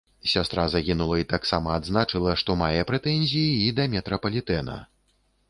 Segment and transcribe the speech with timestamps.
[0.29, 4.81] Сястра загінулай таксама адзначыла, што мае прэтэнзіі і да метрапалітэна.